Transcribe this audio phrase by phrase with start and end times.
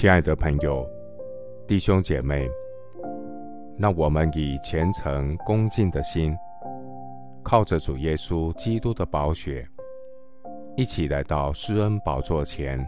[0.00, 0.88] 亲爱的朋友、
[1.68, 2.50] 弟兄姐妹，
[3.76, 6.34] 让我们以虔诚恭敬的心，
[7.44, 9.68] 靠着主耶稣基督的宝血，
[10.74, 12.82] 一起来到施恩宝座前，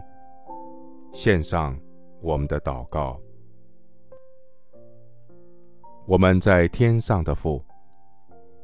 [1.13, 1.79] 献上
[2.19, 3.21] 我们的祷告。
[6.07, 7.63] 我们在天上的父，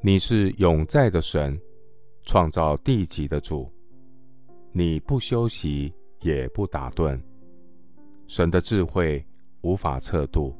[0.01, 1.55] 你是永在的神，
[2.23, 3.71] 创造地极的主，
[4.71, 7.15] 你不休息，也不打盹。
[8.29, 9.25] 神的智慧
[9.61, 10.55] 无法测度，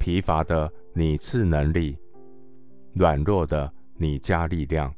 [0.00, 1.96] 疲乏的你赐能力，
[2.92, 4.92] 软弱的你加力量。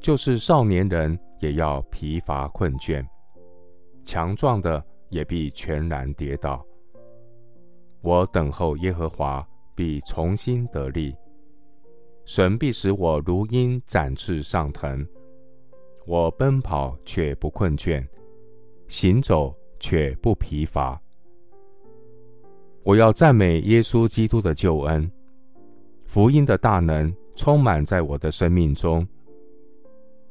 [0.00, 3.02] 就是少年人也要疲乏困倦，
[4.02, 6.62] 强壮的也必全然跌倒。
[8.02, 11.16] 我等候耶和华，必重新得力。
[12.26, 15.08] 神必使我如鹰展翅上腾，
[16.06, 18.06] 我奔跑却不困倦，
[18.88, 20.98] 行走却不疲乏。
[22.84, 25.10] 我要赞美耶稣基督的救恩，
[26.06, 29.06] 福音的大能充满在我的生命中。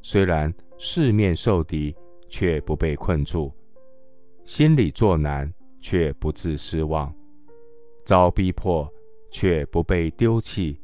[0.01, 1.95] 虽然四面受敌，
[2.27, 3.53] 却不被困住；
[4.43, 7.13] 心里作难，却不致失望；
[8.03, 8.91] 遭逼迫，
[9.29, 10.75] 却不被丢弃；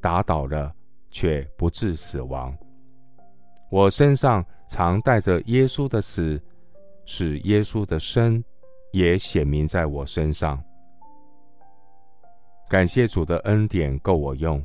[0.00, 0.74] 打倒了，
[1.10, 2.56] 却不致死亡。
[3.70, 6.40] 我身上常带着耶稣的死，
[7.06, 8.44] 使耶稣的身
[8.92, 10.62] 也显明在我身上。
[12.68, 14.62] 感谢主的恩典够我用，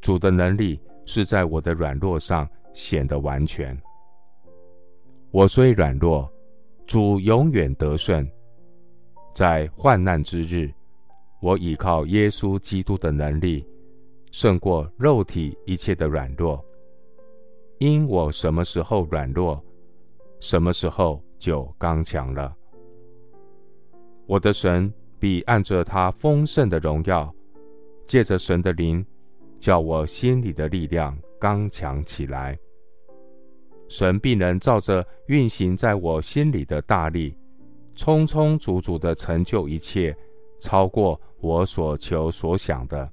[0.00, 0.80] 主的能力。
[1.06, 3.76] 是在我的软弱上显得完全。
[5.32, 6.30] 我虽软弱，
[6.86, 8.24] 主永远得胜。
[9.34, 10.72] 在患难之日，
[11.42, 13.66] 我倚靠耶稣基督的能力，
[14.30, 16.64] 胜过肉体一切的软弱。
[17.80, 19.60] 因我什么时候软弱，
[20.38, 22.54] 什么时候就刚强了。
[24.26, 27.34] 我的神必按着他丰盛的荣耀，
[28.06, 29.04] 借着神的灵。
[29.58, 32.58] 叫我心里的力量刚强起来，
[33.90, 37.36] 神必能照着运行在我心里的大力，
[37.94, 40.16] 充充足足的成就一切，
[40.60, 43.06] 超过我所求所想的。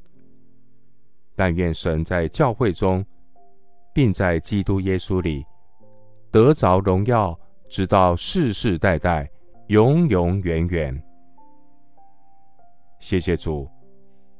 [1.36, 3.06] 但愿神在教会中，
[3.94, 5.46] 并在基督耶稣里
[6.32, 7.38] 得着荣耀，
[7.70, 9.30] 直到世世代代，
[9.68, 11.04] 永永远远。
[13.00, 13.70] 谢谢主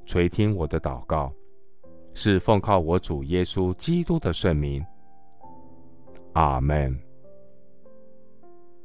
[0.06, 1.32] 垂听我的祷告。
[2.14, 4.84] 是奉靠我主耶稣基督的圣名，
[6.34, 7.00] 阿门。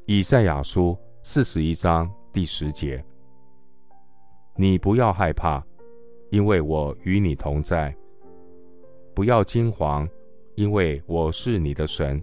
[0.05, 3.03] 以赛亚书四十一章第十节：
[4.55, 5.65] 你不要害怕，
[6.31, 7.91] 因为我与你同在；
[9.15, 10.07] 不要惊惶，
[10.55, 12.23] 因为我是你的神。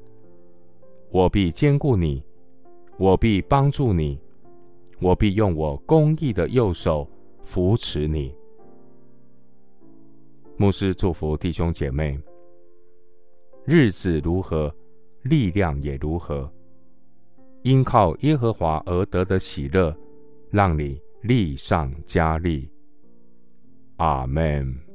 [1.11, 2.23] 我必坚固你，
[2.97, 4.19] 我必帮助你，
[4.99, 7.09] 我必用我公义的右手
[7.41, 8.33] 扶持你。
[10.55, 12.19] 牧师祝福弟兄姐妹，
[13.65, 14.73] 日子如何，
[15.23, 16.51] 力量也如何。
[17.63, 19.95] 因靠耶和华而得的喜乐，
[20.49, 22.69] 让你力上加力。
[23.97, 24.88] 阿门。